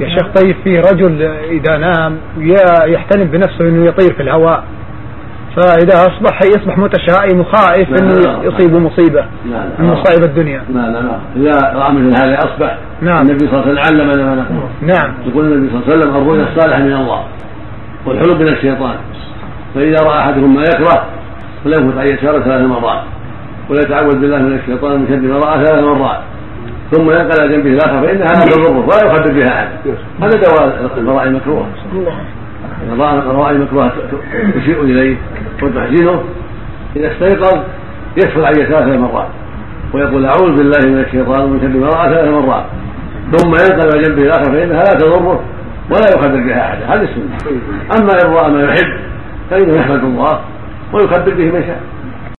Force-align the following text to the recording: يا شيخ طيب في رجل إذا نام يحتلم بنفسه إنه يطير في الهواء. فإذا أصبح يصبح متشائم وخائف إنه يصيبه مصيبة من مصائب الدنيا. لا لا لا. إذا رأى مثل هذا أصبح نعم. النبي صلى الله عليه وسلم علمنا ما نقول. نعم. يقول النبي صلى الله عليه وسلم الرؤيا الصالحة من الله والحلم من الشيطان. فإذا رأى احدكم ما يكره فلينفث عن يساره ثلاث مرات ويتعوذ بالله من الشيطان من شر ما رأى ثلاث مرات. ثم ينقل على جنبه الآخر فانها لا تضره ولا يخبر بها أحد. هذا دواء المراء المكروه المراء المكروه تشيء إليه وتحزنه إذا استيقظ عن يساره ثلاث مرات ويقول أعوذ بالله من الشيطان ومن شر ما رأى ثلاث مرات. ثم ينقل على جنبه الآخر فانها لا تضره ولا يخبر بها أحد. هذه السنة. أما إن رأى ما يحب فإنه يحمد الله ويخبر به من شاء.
يا 0.00 0.08
شيخ 0.08 0.26
طيب 0.42 0.56
في 0.64 0.78
رجل 0.78 1.22
إذا 1.50 1.76
نام 1.76 2.16
يحتلم 2.86 3.24
بنفسه 3.24 3.68
إنه 3.68 3.84
يطير 3.84 4.14
في 4.14 4.22
الهواء. 4.22 4.64
فإذا 5.56 5.94
أصبح 5.94 6.42
يصبح 6.42 6.78
متشائم 6.78 7.40
وخائف 7.40 7.88
إنه 8.02 8.42
يصيبه 8.42 8.78
مصيبة 8.78 9.24
من 9.78 9.86
مصائب 9.86 10.22
الدنيا. 10.22 10.62
لا 10.74 10.80
لا 10.80 10.98
لا. 10.98 11.18
إذا 11.36 11.78
رأى 11.78 11.92
مثل 11.92 12.22
هذا 12.22 12.38
أصبح 12.38 12.78
نعم. 13.02 13.26
النبي 13.26 13.46
صلى 13.46 13.60
الله 13.60 13.64
عليه 13.64 13.80
وسلم 13.80 14.00
علمنا 14.00 14.24
ما 14.24 14.34
نقول. 14.34 14.68
نعم. 14.82 15.14
يقول 15.26 15.44
النبي 15.44 15.68
صلى 15.68 15.78
الله 15.78 15.86
عليه 15.86 15.98
وسلم 15.98 16.16
الرؤيا 16.16 16.46
الصالحة 16.52 16.82
من 16.82 16.92
الله 16.92 17.24
والحلم 18.06 18.38
من 18.38 18.48
الشيطان. 18.48 18.94
فإذا 19.74 19.96
رأى 20.02 20.18
احدكم 20.18 20.54
ما 20.54 20.62
يكره 20.62 21.06
فلينفث 21.64 21.98
عن 21.98 22.06
يساره 22.06 22.40
ثلاث 22.40 22.62
مرات 22.62 23.02
ويتعوذ 23.70 24.18
بالله 24.18 24.38
من 24.38 24.58
الشيطان 24.58 25.00
من 25.00 25.06
شر 25.08 25.16
ما 25.16 25.46
رأى 25.46 25.66
ثلاث 25.66 25.84
مرات. 25.84 26.20
ثم 26.92 27.10
ينقل 27.10 27.40
على 27.40 27.48
جنبه 27.56 27.70
الآخر 27.70 28.06
فانها 28.06 28.26
لا 28.26 28.44
تضره 28.44 28.86
ولا 28.86 29.06
يخبر 29.06 29.32
بها 29.32 29.48
أحد. 29.48 29.68
هذا 30.22 30.40
دواء 30.40 30.90
المراء 30.98 31.24
المكروه 31.24 31.66
المراء 32.92 33.50
المكروه 33.50 33.92
تشيء 34.54 34.82
إليه 34.82 35.16
وتحزنه 35.62 36.22
إذا 36.96 37.12
استيقظ 37.12 37.58
عن 38.36 38.52
يساره 38.52 38.84
ثلاث 38.84 39.00
مرات 39.00 39.28
ويقول 39.94 40.26
أعوذ 40.26 40.56
بالله 40.56 40.78
من 40.86 40.98
الشيطان 40.98 41.40
ومن 41.40 41.60
شر 41.60 41.78
ما 41.78 41.86
رأى 41.86 42.10
ثلاث 42.14 42.28
مرات. 42.28 42.64
ثم 43.36 43.48
ينقل 43.48 43.88
على 43.88 44.02
جنبه 44.04 44.22
الآخر 44.22 44.44
فانها 44.44 44.84
لا 44.84 44.94
تضره 44.98 45.40
ولا 45.90 46.06
يخبر 46.14 46.36
بها 46.46 46.60
أحد. 46.64 46.78
هذه 46.82 47.02
السنة. 47.02 47.36
أما 47.98 48.12
إن 48.24 48.32
رأى 48.32 48.50
ما 48.52 48.62
يحب 48.62 49.00
فإنه 49.50 49.74
يحمد 49.74 50.04
الله 50.04 50.40
ويخبر 50.92 51.34
به 51.34 51.44
من 51.44 51.62
شاء. 51.66 51.80